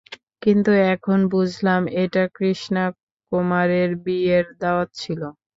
কিন্তু 0.41 0.71
এখন 0.93 1.19
বুঝলাম 1.33 1.81
এটা 2.01 2.23
কৃষ্ণা 2.35 2.85
কুমারের 3.31 3.89
বিয়ের 4.03 4.45
দাওয়া 4.61 4.85
ছিল। 4.93 5.21